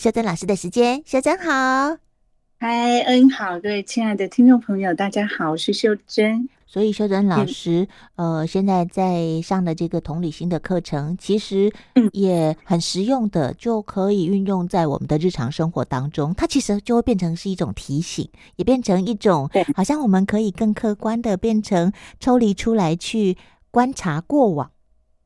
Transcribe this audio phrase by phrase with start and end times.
[0.00, 1.98] 秀珍老师的时间，秀珍好，
[2.58, 6.48] 嗨，恩好，各位亲爱的听众朋友，大家好，我是秀珍。
[6.66, 11.70] 所以秀珍老师，呃，现在在上的这个同理心的课程，其实
[12.12, 16.32] 也很实用的，就可以运用在我们的日常生活当中。
[16.34, 18.26] 它其实就会变成是一种提醒，
[18.56, 23.36] 也变成一种，好像我们可以更客观的变成抽离出来去
[23.70, 24.70] 观察过往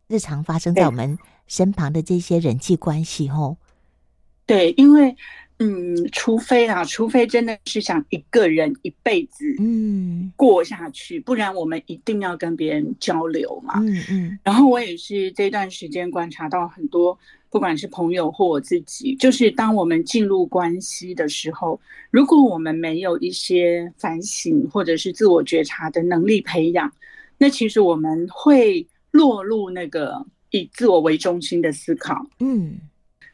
[0.08, 1.16] 日常发生在我们
[1.46, 3.58] 身旁的这些人际关系，吼。
[4.46, 5.14] 对，因为
[5.58, 13.74] 嗯，除非啊，除非真的是想一个人一辈子嗯过下去，嗯，不然我们一定要跟别人交流嘛。
[13.78, 14.38] 嗯嗯。
[14.42, 17.16] 然后我也是这段时间观察到很多，
[17.50, 21.80] 不管是朋友或我自己，就是当我们进入关系的时候，
[22.10, 26.92] 如果我们没有一些反省或者是自我觉察的能力培养，
[27.38, 32.26] 那其实我们会落入那个以自我为中心的思考。
[32.40, 32.76] 嗯。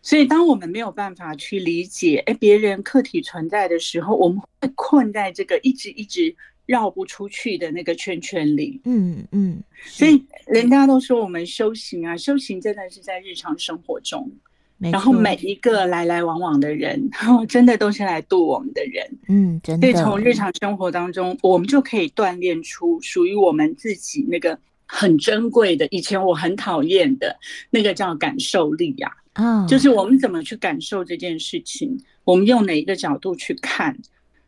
[0.03, 6.35] 所以，当我们没有办法去理解，哎，别人客体存在的时候，我们会困在这个一直一直
[6.67, 8.81] 绕不出去的那个圈圈里。
[8.85, 9.63] 嗯嗯。
[9.85, 14.31] 所以，人家都说我们修行啊，修行真的是在日常生活中。
[14.79, 17.11] 然后，每一个来来往往的人，
[17.47, 19.07] 真的都是来度我们的人。
[19.29, 19.93] 嗯，真的。
[19.93, 24.59] 所以，从日常生活当中，我们就可以锻炼出属于我们自己那个
[24.93, 27.39] 很珍贵的，以前我很讨厌的
[27.71, 29.11] 那个叫感受力呀。
[29.35, 33.97] 啊，就是我们怎么去感受这件事情，我们用哪一个角度去看，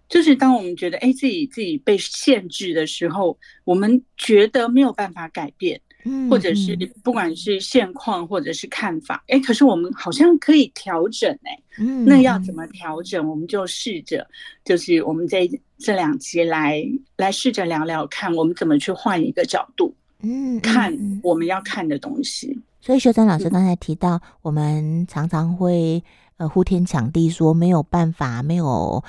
[0.08, 5.80] 就是当我们觉得哎，自己自己被限制的时候，我们觉得没有办法改变，
[6.28, 11.56] 或者是不管是现况或者是看法，哎，可是我们好像可以调整哎，
[12.04, 13.26] 那要怎么调整？
[13.26, 14.28] 我们就试着，
[14.64, 15.48] 就是我们在
[15.78, 16.84] 这两集来
[17.16, 22.60] 来试着聊聊看，我们怎么去换一个角度，嗯，看我们要看的东西。
[22.80, 26.02] 所以秀珍老师刚才提到，我们常常会
[26.36, 29.02] 呃呼天抢地说没有办法，没有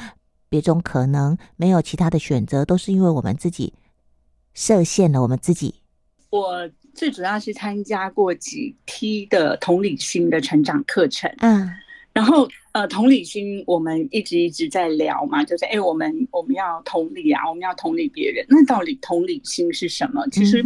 [0.49, 3.73] 别种可能，没有其他的选择，都是因为我们自己
[4.53, 5.73] 设限了我们自己。
[6.29, 11.69] 我最主要是参加过几梯的同理心的成长课程，嗯，
[12.11, 20.27] 然后呃同理心我们一直一直在聊嘛，就是哎我们我们要同理啊，我们要同理别人，那到底同理心是什么？
[20.31, 20.63] 其实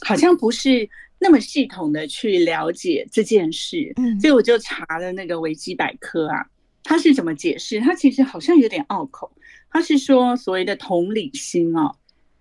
[0.00, 0.88] 好像不是。
[1.20, 6.46] 那么系统的去了解这件事，嗯，所以我就查了那个维基百科啊，
[6.84, 7.80] 他是怎么解释？
[7.80, 9.28] 他其实好像有点拗口。
[9.68, 11.92] 他是说所谓的同理心哦，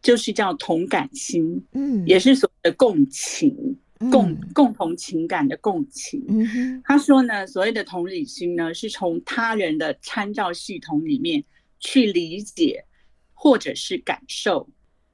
[0.03, 3.75] 就是叫同感心，嗯，也是所谓的共情，
[4.11, 6.23] 共共同情感的共情。
[6.27, 11.43] 嗯，他说呢，所谓的同理心呢，是从他人的参照系统里面
[11.79, 12.85] 去理解
[13.33, 14.69] 或者是感受。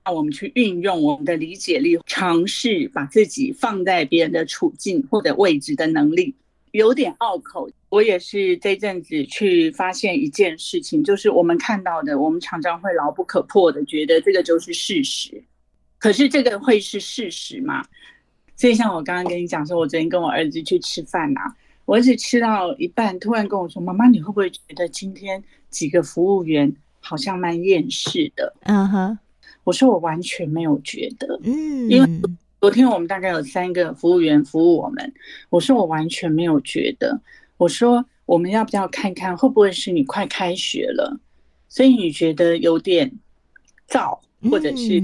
[0.05, 6.35] 让我们去运用我们的理解力，尝试把自己放在别人的处境或者位置的能力，
[6.71, 7.69] 有点拗口。
[7.89, 15.41] 我也是这阵子去发现一件事情，就是我们看到的，我们常常会牢不可破的觉得这个就是事实。
[15.99, 17.85] 可是这个会是事实吗？
[18.55, 21.41] 所以像我刚刚跟你讲说，我昨天跟我儿子去吃饭呐、
[21.85, 29.17] 我儿子吃到一半，突然跟我说：“妈妈，你会不会觉得今天几个服务员好像蛮厌世的？”嗯哼。
[29.63, 32.09] 我说我完全没有觉得，嗯，因为
[32.59, 35.13] 昨天我们大概有三个服务员服务我们，
[35.49, 37.19] 我说我完全没有觉得。
[37.57, 41.19] 我说我们要不要看看会不会是你快开学了，
[41.69, 43.11] 所以你觉得有点
[43.89, 44.17] 燥，
[44.49, 45.01] 或者是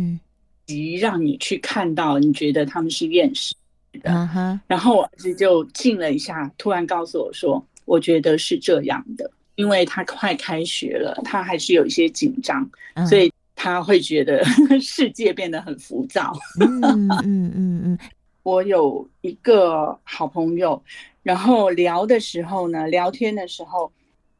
[0.65, 3.53] 急让你去看到，你觉得他们是厌世
[4.01, 4.29] 的。
[4.67, 12.69] 然后我儿子就静了一下，突然告诉我说，我觉得是这样的，因为他快开学了，他还是有一些紧张，
[13.07, 13.31] 所以。
[13.61, 14.41] 他会觉得
[14.79, 16.31] 世界变得很浮躁。
[16.61, 17.99] 嗯嗯嗯嗯，
[18.41, 20.81] 我有一个好朋友，
[21.23, 23.91] 然后聊的时候呢，聊天的时候，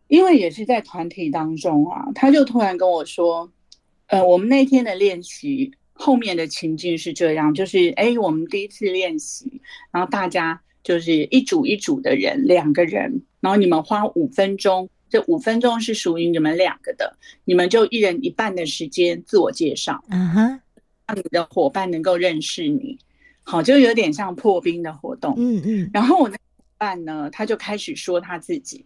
[0.08, 3.52] 因为也是在团体当中啊，他就突然跟我说
[4.08, 20.62] ：“呃，我们那天的练习后面的情境是这样，就是哎，我们第一次练习，然后大家就是一组一组的人，两个人，然后你们花五分钟。”这五分钟是属于你们两个的，你们就一人一半的时间自我介绍，嗯哼，
[21.08, 22.98] 让你的伙伴能够认识你，
[23.44, 25.90] 好，就有点像破冰的活动，嗯嗯。
[25.94, 28.86] 然后我那伙伴呢，他就开始说他自己，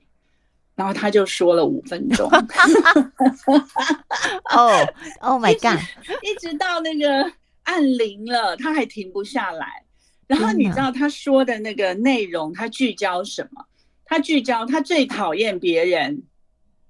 [0.75, 2.29] 然后他就说了五分钟，
[4.55, 5.79] 哦，Oh my God，
[6.21, 7.29] 一直到那个
[7.63, 9.83] 按铃了，他还停不下来。
[10.25, 13.65] 然后你知道他说的那个内容，他聚焦什么？
[14.13, 16.21] 他聚焦，他最讨厌别人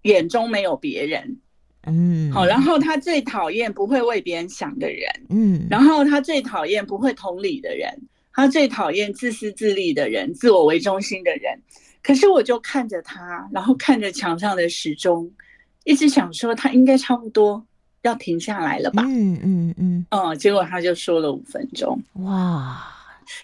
[0.01, 1.37] 眼中没有别人，
[1.83, 7.97] 嗯，好，然后他最讨厌不会为别人想的人，嗯，然后他最讨厌不会同理的人，
[8.33, 11.57] 他最讨厌自私自利的人，自我为中心的人。
[12.01, 15.31] 可是我就看着他，然后看着墙上的时钟，
[15.85, 17.65] 一直想说他应该差不多
[18.01, 19.03] 要停下来了吧？
[19.07, 21.97] 嗯嗯嗯，嗯，结果他就说了五分钟。
[22.15, 22.83] 哇，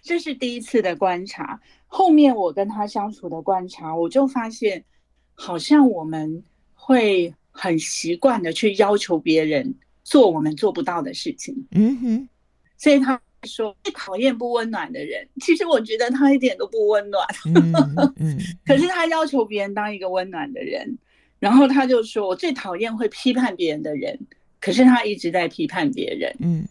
[0.03, 1.57] 这是第一次的观察。
[1.91, 4.86] 后面我跟他相处的观察，我就发现，
[5.33, 6.44] 好像我们
[6.75, 11.68] 会很习惯的去要求别人做我们做不到的事情。
[11.71, 12.30] 嗯哼，
[12.77, 17.25] 所以他说最讨厌不温暖的人，其实我觉得他一点都不温暖。
[17.56, 17.74] 嗯
[18.18, 20.97] 嗯，可是他要求别人当一个温暖的人，
[21.39, 24.19] 然后他就说我最讨厌会批判别人的人，
[24.62, 26.36] 可是他一直在批判别人。
[26.39, 26.68] 嗯。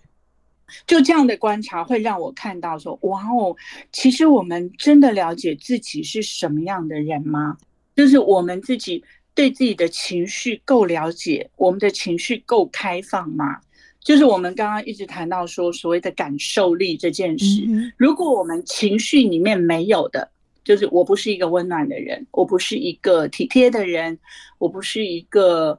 [0.86, 3.56] 就这样的观察会让我看到说，哇哦，
[3.92, 7.56] 其实我们真的了解自己是什么样的人吗？
[7.96, 9.02] 就是我们自己
[9.34, 13.60] 对自己的情绪够了解，我们的情绪够开放吗？
[14.00, 17.66] 就是我们刚刚一直谈到说，所谓的感受力这件事，
[17.96, 20.30] 如果我们情绪里面没有的，
[20.64, 24.18] 就是我不是一个温暖的人，我不是一个体贴的人，
[24.58, 25.78] 我不是一个。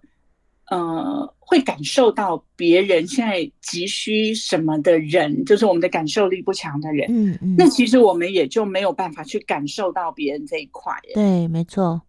[0.70, 7.08] 呃，会感受到别人现在急需什么的人，就是我们的感受力不强的人。
[7.10, 10.94] 嗯嗯，那其实我们也就没有办法去感受到别人这一块。
[11.16, 12.00] 对，没错，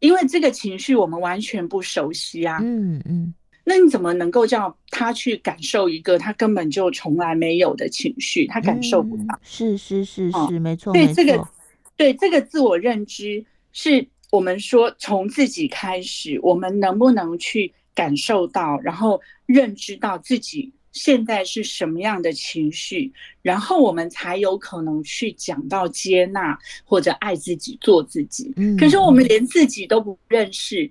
[0.00, 2.58] 因为这个情绪我们完全不熟悉啊。
[2.62, 3.32] 嗯嗯，
[3.64, 8.46] 那你怎么能够叫他去感受一个他根本就从来没有的情绪？
[8.46, 9.34] 他感受不到。
[9.36, 10.92] 嗯、是是是是，哦、没错。
[10.92, 11.48] 对这个，
[11.96, 13.42] 对这个自我认知，
[13.72, 17.72] 是我们说从自己开始，我们能不能去？
[17.96, 23.12] 感受到，然后认知到自己现在是什么样的情绪，
[23.42, 28.52] 然后我们才有可能去讲到接纳或者爱自己、做自己。
[28.56, 30.88] 嗯，可是我们连自己都不认识。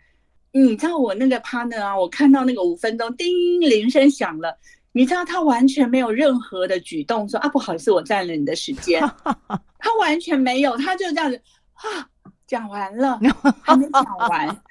[0.51, 4.57] 你知道我那个 partner 啊，我看到那个五分钟叮铃声响了，
[4.93, 8.99] 你知道他完全没有任何的举动，说啊不好意思，我占了你的时间。
[9.79, 11.41] 他完全没有，他就这样子
[11.73, 12.09] 啊，
[12.47, 13.19] 讲完了，
[13.61, 14.61] 还没讲完。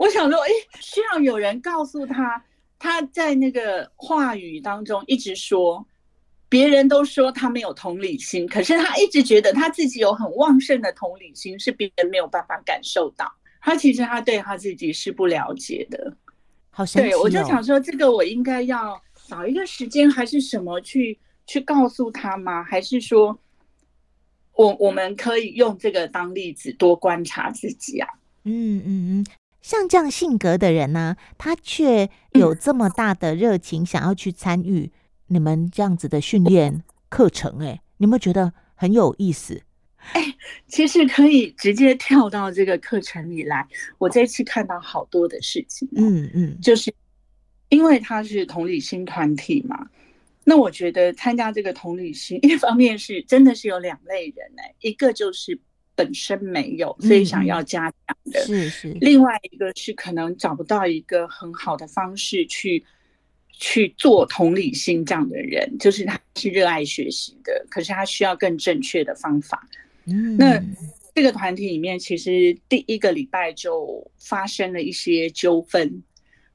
[0.00, 0.48] 我想说，哎，
[0.80, 2.42] 需要有人告诉他，
[2.78, 5.86] 他在那个话语当中一直说，
[6.48, 13.30] 别人都说他没有同理心，可是他一直觉得他自己有很旺盛的同理心，是别人没有办法感受到。
[13.60, 16.16] 他其实他对他自己是不了解的。
[16.70, 17.10] 好神奇哦。
[17.10, 18.98] 对，我就想说，这个我应该要
[19.28, 22.64] 找一个时间，还是什么去去告诉他吗？
[22.64, 23.38] 还是说
[24.54, 28.08] 我我们可以用这个当例子，多观察自己啊？
[28.44, 28.88] 嗯嗯
[29.20, 29.26] 嗯。
[29.62, 34.90] 像这样性格的人呢，他却有这么大的热情，想要去参与
[35.26, 39.62] 你们这样子的训练课程，哎，你有没有觉得很有意思？
[40.12, 40.34] 哎，
[40.66, 43.66] 其实可以直接跳到这个课程里来。
[43.98, 46.92] 我这次看到好多的事情，嗯嗯，就是
[47.68, 49.86] 因为他是同理心团体嘛，
[50.42, 55.60] 那我觉得参加这个同理心，一方面是真的是有两类人，哎，一个就是。
[56.00, 58.40] 本身没有，所以想要加强的。
[58.46, 58.88] 是是。
[59.02, 62.82] 另外一个是可能找不到一个很好的方式去
[63.50, 69.68] 去做同理心这样的人，就是他是热爱学习的，可是他需要更正确的方法。
[70.06, 70.58] 嗯，那
[71.14, 76.02] 这个团体里面，其实第一个礼拜就发生了一些纠纷。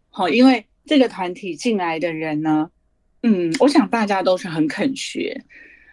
[0.09, 2.71] 好，因为这个团体进来的人呢，
[3.21, 5.39] 嗯，我想大家都是很肯学。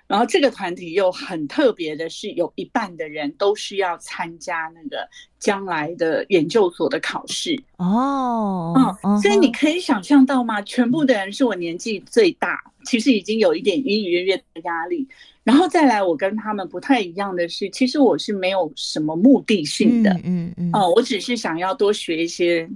[0.07, 5.09] 然后这个团体又很特别的是，有一半的人都是要参加那个
[5.39, 10.61] 将来的研究所的考试哦，嗯，所以你可以想象到吗？
[10.63, 15.09] 全部的人是我年纪最大，其实已经有一点隐隐约约的压力。
[15.45, 22.69] 然后再来，我跟他们不太一样的是，其实我是没有什么目的性的，嗯嗯，嗯，哦，我只是想要多学一些。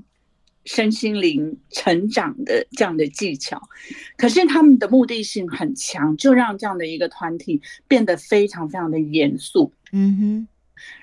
[0.67, 3.63] 身心灵成长的这样的技巧，
[4.19, 9.73] 可是他们的目的性很强，就让这样的一个团体变得非常非常的严肃。
[9.93, 10.49] 嗯哼，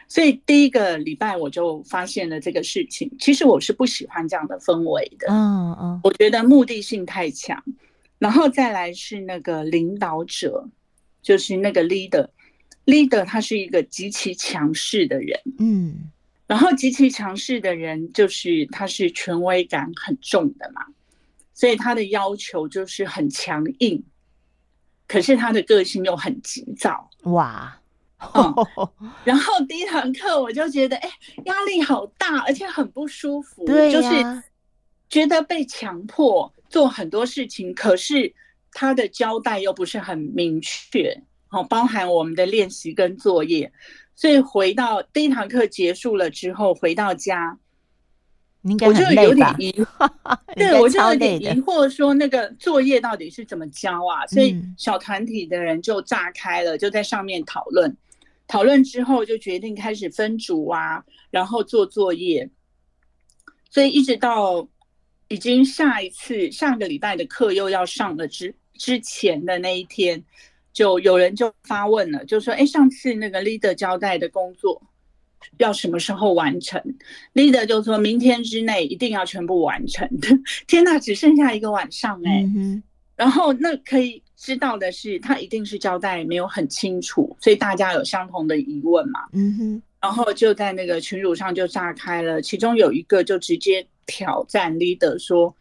[0.10, 3.10] 所以第一个礼拜我就发现了这个事情。
[3.17, 5.27] 其实我是不喜欢这样的氛围的。
[5.29, 7.63] 嗯嗯，我觉得目的性太强。
[8.20, 10.67] 然后再来是那个领导者，
[11.22, 15.39] 就是那个 leader，leader 他是一个极其强势的人。
[15.58, 16.12] 嗯。
[16.53, 20.86] 然后极其强势的人，就是他是权威感很重的嘛，
[21.51, 24.03] 所以他的要求就是很强硬，
[25.07, 27.10] 可是他的个性又很急躁。
[27.24, 27.75] 哇，
[28.36, 28.53] 嗯，
[29.24, 31.10] 然后第一堂课我就觉得，哎，
[31.45, 34.43] 压力好大，而且很不舒服，对，就是
[35.10, 38.31] 觉得被强迫做很多事情，可是
[38.74, 41.19] 他的交代又不是很明确，
[41.50, 43.74] 哦，包含我们的练习跟作业。
[44.15, 47.58] 所以回到第一堂课结束了之后，回到家，
[48.63, 50.10] 我就有点疑惑，
[50.55, 54.25] 对，我就有点疑惑，说那个作业到底是怎么交啊？
[54.27, 57.96] 所以小团体的人就炸开了，就在上面讨论。
[58.46, 62.50] 讨论之后就决定开始分组啊，然后做作业。
[63.70, 64.67] 所以一直到
[65.29, 70.24] 已经下一次上个礼拜的课又要上了之之前的那一天，
[70.74, 74.82] 就有人就发问了，就说：“哎，上次那个 leader 交代的工作
[75.58, 76.82] 要什么时候完成
[77.36, 80.10] ？”leader 就说明天之内一定要全部完成。
[80.68, 82.44] 天哪，只剩下一个晚上哎、欸！
[82.56, 82.82] 嗯、
[83.15, 89.20] 然后那可以知道的是，他一定是交代没有很清楚，所以大家有相同的疑问嘛。
[89.34, 89.82] 嗯哼。
[90.01, 95.56] 然后就在那个群组上就炸开了，其中有一个就直接挑战 leader 说：“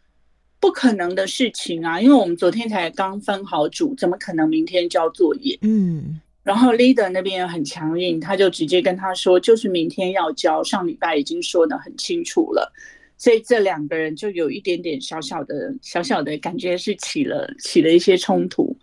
[0.63, 12.71] 不可能的事情啊，因为我们昨天才刚分好组，怎么可能明天交作业？”嗯，然后 leader 那边也很强硬，他就直接跟他说：“就是明天要交，上礼拜已经说的很清楚了。”
[13.19, 18.73] 所以这两个人就有一点点小小的小小的感觉是起了起了一些冲突，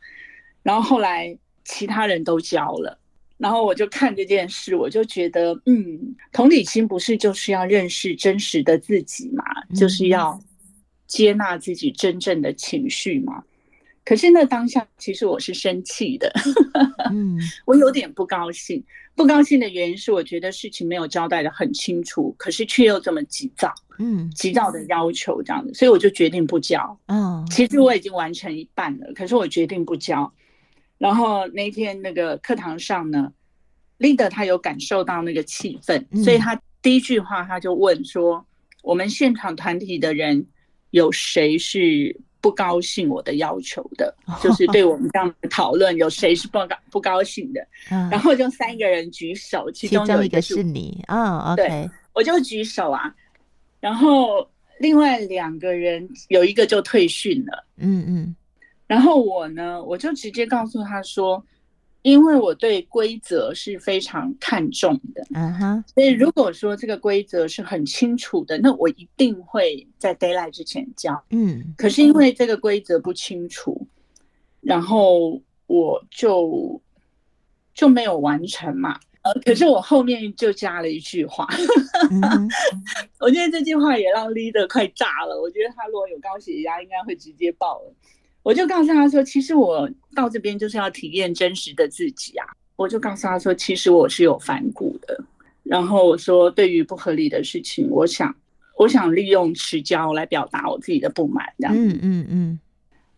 [0.63, 1.35] 然后后来
[1.65, 2.99] 其他人都交了。
[3.39, 9.43] 然后我就看这件事，我就觉得，嗯，同理心不是就是要认识真实的自己嘛，
[9.75, 10.39] 就是要
[11.11, 13.43] 接纳自己真正的情绪嘛。
[14.05, 16.33] 可是那当下，其实我是生气的，
[17.13, 17.37] 嗯，
[17.67, 18.83] 我有点不高兴。
[19.17, 26.99] 不高兴的原因是，我觉得事情没有交代的很清楚，可是却又这么急躁，嗯，急躁的要求这样子，所以我就决定不交。
[27.07, 30.33] 嗯，其实我已经完成一半了，可是我决定不交。
[30.97, 33.33] 然后那天那个课堂上呢
[33.99, 38.47] ，leader 他有感受到那个气氛，嗯，所以他第一句话他就问说
[38.83, 40.47] ：“我们现场团体的人
[40.91, 44.15] 有谁是不高兴我的要求的？
[44.43, 47.61] 就是对我们这样的讨论，有谁是不高不高兴的？
[48.11, 53.15] ”然后就三个人举手，其中有一个是，你啊，对，我就举手啊，
[53.81, 58.37] 然后另外两个人有一个就退训了，嗯嗯。
[58.87, 61.45] 然后我呢，我就直接告诉他说，
[62.03, 71.75] 因为我对规则是非常看重的，嗯哼，所以如果说这个规则是很清楚的，那我一定会在 d a y l i g h t 之前交，嗯。
[71.77, 73.87] 可是因为这个规则不清楚，
[74.61, 76.81] 然后我就
[77.75, 78.99] 就没有完成嘛。
[79.23, 81.47] 呃，可是我后面就加了一句话，
[82.11, 82.49] 嗯、
[83.21, 85.39] 我觉得这句话也让 leader 快炸了。
[85.39, 87.93] 我觉得他如果有高血压，应该会直接爆了。
[88.43, 95.23] 我就告诉他说：“其实我到这边就是要体验真实的自己啊！”我就告诉他说：“其实我是有反骨的。”
[95.63, 98.35] 然后我说：“对于不合理的事情，我想，
[98.77, 102.61] 我想利用持交来表达我自己的不满。”这样，嗯嗯嗯。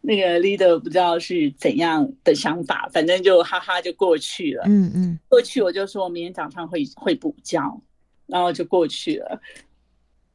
[0.01, 4.65] 那个 leader 不知道是怎样的想法，反正就哈哈就过去了。
[4.67, 5.19] 嗯嗯。
[5.29, 7.81] 过去我就说我明天早上会会补交，
[8.27, 9.41] 然后就过去了。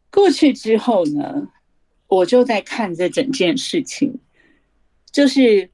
[0.10, 1.46] 过去之后呢，
[2.08, 4.18] 我就在看这整件事情。
[5.18, 5.68] 就是，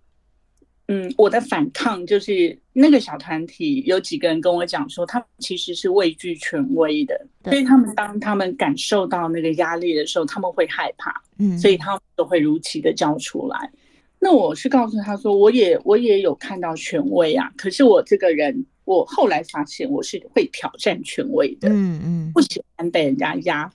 [0.88, 13.70] 嗯，我的反抗就是那个小团体有几个人跟我讲说，他们其实是畏惧权威的，所以他们当他们感受到那个压力的时候，他们会害怕，嗯，所以他们都会如期的交出来。
[14.18, 23.70] 那我是告诉他说，我也我也有看到权威啊，可是我这个人，我后来发现我是会挑战权威的，嗯嗯，不喜欢被人家压，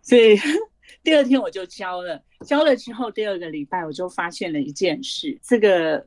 [0.00, 0.38] 所以。
[1.04, 6.06] 第二天我就交了，交了之后第二个礼拜我就发现了一件事，这个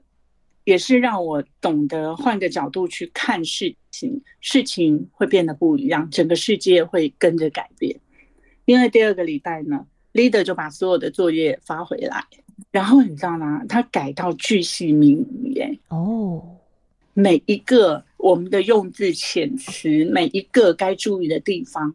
[0.64, 7.96] 也是让我懂得换个角度去看事情，事情会变得不一样，整个世界会跟着改变。
[8.66, 12.26] 因为第二个礼拜呢，leader 就把所有的作业发回来，
[12.72, 13.64] 然后你知道吗？
[13.70, 16.58] 他改到巨细靡遗耶，哦，
[17.14, 21.94] 每一个我们的用字遣词，每一个该注意的地方。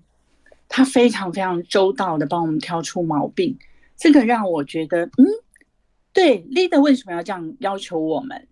[0.75, 3.55] 他非常非常周到的帮我们挑出毛病，
[3.95, 5.27] 这个让我觉得，嗯，
[6.15, 8.49] 对，leader 为什么要这样要求我们？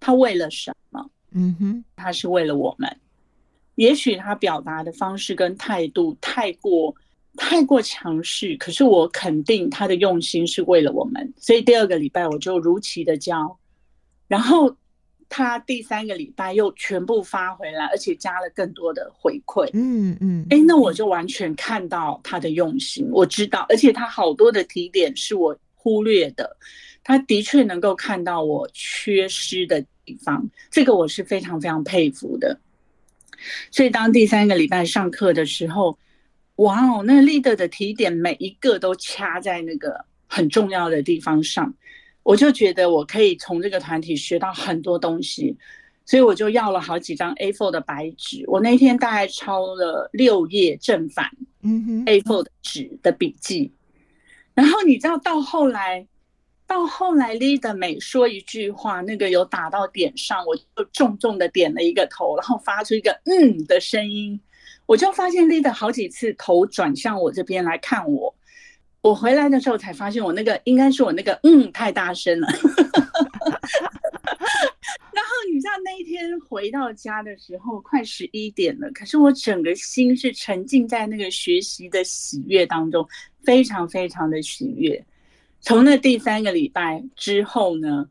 [0.00, 1.08] 他为了什么？
[1.30, 2.98] 嗯哼，他是为了我们。
[3.76, 6.92] 也许他表达的方式跟态度太过
[7.36, 11.32] 太过强势，可是我肯定他的用心是为了我们。
[11.36, 13.56] 所以第二个礼拜我就如期的交，
[14.26, 14.76] 然后。
[15.34, 19.66] 他第三个礼拜又全部发回来，而且加了更多的回馈。
[19.72, 26.54] 嗯嗯，哎，那我就完全看到他的用心，我知道，而且他好多的提点是我忽略的，
[27.02, 32.60] 他的确能够看到我缺失的地方，这个我是非常非常佩服的。
[33.70, 35.98] 所以当第三个礼拜上课的时候，
[36.56, 41.72] 哇哦，那 leader 的提点每一个都掐在那个很重要的地方上。
[42.22, 45.56] 我就觉得我可以从这个团体学到很多东西，
[46.04, 48.44] 所以我就要了好几张 A4 的白纸。
[48.46, 51.28] 我那天大概抄了六页正反，
[51.62, 53.72] 嗯哼，A4 的纸的笔记。
[54.54, 56.06] 然后你知道到后来，
[56.66, 64.38] 到后来 leader 每说一句话，那个有打到点上，我就重重的点了一个头，然后发出一个嗯的声音，
[64.86, 68.32] 我就发现 leader 好几次头转向我这边来看我。
[69.02, 72.48] 我回来的时候才发现，我那个应该是我那个嗯太大声了。
[75.12, 83.06] 然后你知道那一天回到家的时候，快十一点了，可是我整个心是沉浸在那个学习的喜悦当中，
[83.44, 85.04] 非常非常的喜悦。
[85.60, 88.08] 从那第三个礼拜之后呢，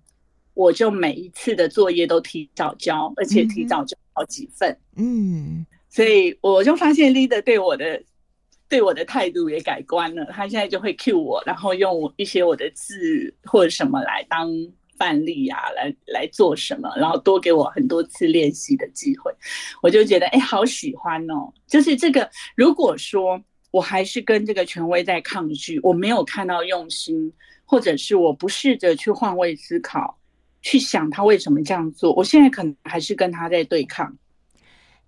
[0.53, 4.77] 我就每一次的作业都提早交，而且提早交好几份。
[4.95, 8.01] 嗯，所以我就发现 leader 对我的
[8.71, 10.25] 对我的态度也改观了。
[10.31, 14.49] 他现在就会 cue 我，然后用一些我的字或者什么来当
[14.97, 19.31] 范例啊，来来做什么，然后多给我很多次练习的机会。
[19.81, 21.53] 我就觉得哎，好喜欢哦！
[21.67, 23.39] 就是这个，如果说。
[23.73, 27.31] 我还是跟这个权威在抗拒，我没有看到用心，
[27.63, 30.19] 或者是我不试着去换位思考，
[30.61, 32.13] 去想他为什么这样做。
[32.13, 34.13] 我现在可能还是跟他在对抗。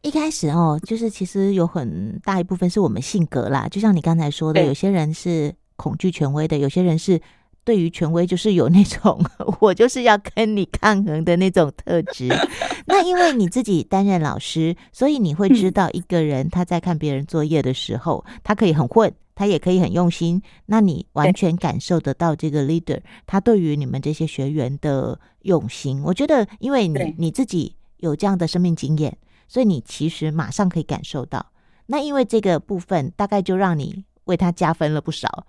[0.03, 7.19] 一开始哦，就是其实有很大一部分是我们性格啦，就像你刚才说的，有些人是恐惧权威的，有些人是。
[7.65, 9.25] 对于权威，就是有那种
[9.61, 12.27] 我就是要跟你抗衡的那种特质。
[12.85, 20.41] 那因为你自己担任老师，所以你会知道一个人他在看别人作业的时候，他可以很混，他也可以很用心。
[20.65, 26.01] 那你完全感受得到这个 leader 他对于你们这些学员的用心。
[26.03, 29.17] 我觉得，因为你你自己有这样的生命经验，
[29.53, 31.51] 所以你其实马上可以感受到。
[31.85, 35.45] 那因为这个部分，大概就让你为他加分了不少。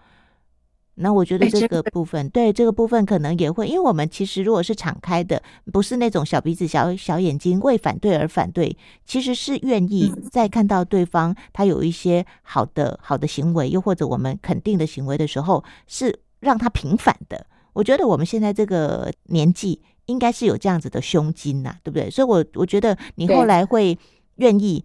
[0.97, 5.43] 那我觉得这个部分，对这个部分可能也会，因为我们其实如果是敞开的，
[5.73, 17.47] 不是那种小鼻子小小眼睛为反对而反对，其实是愿意在看到对方他有一些好的好的行为，又或者我们肯定的行为的时候，是让他平反的。
[17.73, 22.11] 我觉得我们现在这个年纪应该是有这样子的胸襟呐，对不对？
[22.11, 23.99] 所以我，我我觉得你后来会
[24.37, 24.85] 愿意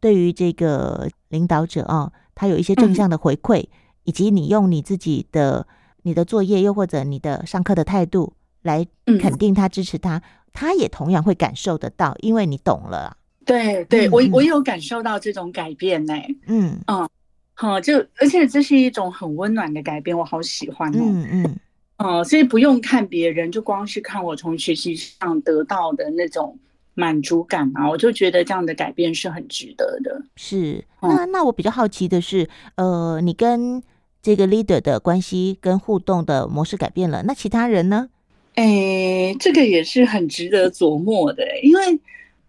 [0.00, 3.66] 对于这个领导者啊，他有一些正向的回馈。
[4.04, 5.66] 以及你用你自己的
[6.02, 8.84] 你的作业，又或者你的上课的态度来
[9.20, 10.22] 肯定他、支持他，嗯、
[10.54, 13.18] 他也同样会感受得到，因为你懂了。
[13.44, 16.14] 对对，嗯、我我有感受到这种改变呢。
[16.46, 17.08] 嗯嗯，
[17.52, 20.98] 好，就而且这是一种很温暖的改变，我好喜欢哦。
[20.98, 21.56] 嗯嗯，
[22.02, 26.58] 哦，所以不用看别人，就光是看我从学习上得到的那种
[26.94, 30.22] 满足感啊，我就觉得这样的改变是很值得的。
[30.36, 33.82] 是，那那我比较好奇的是，呃，你跟
[34.22, 38.08] 这个 leader 的关系跟互动的模式改变了，那其他人呢？
[38.54, 42.00] 诶、欸，这个也是很值得琢磨的，因为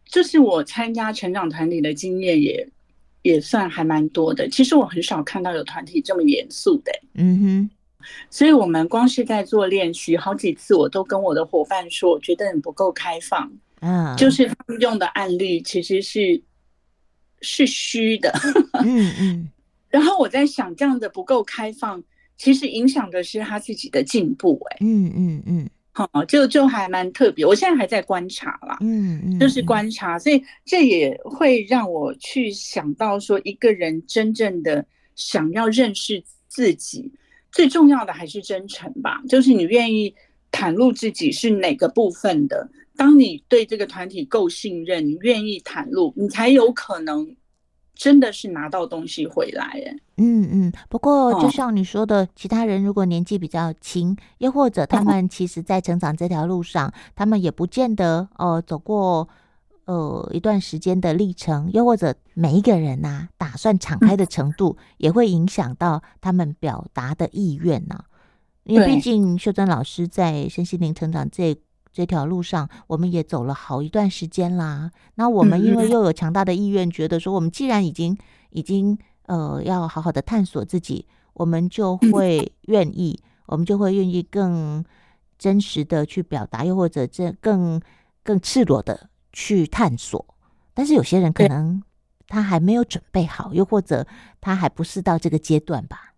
[0.06, 2.68] 就是我参加成长团体的经验也
[3.22, 4.48] 也算还蛮多的。
[4.48, 7.70] 其实我很少看到有团体这么严肃的，嗯哼。
[8.30, 16.42] 所以我们光是在做练习，好几次我都跟我的伙伴说，我觉得你不够开放，嗯，就是他们用的案例其实是
[17.42, 18.32] 是虚的，
[18.84, 19.50] 嗯 嗯。
[19.90, 22.02] 然后我在想，这样的不够开放，
[22.38, 24.76] 其实影响的是他自己的进步、欸。
[24.76, 27.46] 哎，嗯嗯嗯，好，就就还蛮特别。
[27.46, 34.86] 我现在还在观察啦，嗯嗯，就是观察，所以这也会让我去想到说，一个人真正的
[35.16, 37.12] 想要认识自己，
[37.52, 39.22] 最重要的还是真诚吧。
[39.28, 40.16] 就是你愿意
[40.52, 42.70] 袒露自己是哪个部分的。
[42.96, 47.36] 当你对这个团体够信任，你愿意袒露，你才有可能。
[47.94, 50.74] 真的是拿到东西回来耶，嗯嗯。
[50.90, 59.30] 不过就像你说的，哦、其他人如果年纪比较轻，又或者他 们其实在成长这条路上，哦、他们也不见得哦、呃、走过
[59.92, 68.06] 呃一段时间的历程，又或者每一个人呐、啊，打算敞开的程度，也会影响到他们表达的意愿呢、啊。
[68.64, 71.58] 因为毕竟秀珍老师在身心灵成长这。
[71.94, 74.90] 这条路上，我们也走了好一段时间啦。
[75.16, 78.18] 那我们因为又有强大的意愿，觉得说，我们既然已经
[78.52, 84.82] 已经呃要好好的探索自己，我们就会愿意，我们就会愿意更
[85.38, 87.82] 真实的去表达，又或者这更
[88.24, 90.26] 更赤裸的去探索。
[90.74, 91.84] 但是有些人可能
[92.28, 94.08] 他还没有准备好，又或者
[94.40, 96.11] 他还不是到这个阶段吧。